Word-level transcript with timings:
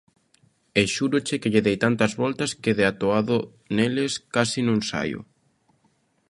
E 0.79 0.81
xúroche 0.93 1.35
que 1.41 1.51
lle 1.53 1.65
dei 1.67 1.77
tantas 1.83 2.11
voltas 2.23 2.51
que, 2.61 2.71
de 2.79 2.85
atoado 2.91 3.37
neles, 3.75 4.13
case 4.35 4.59
non 4.69 4.79
saio. 4.89 5.19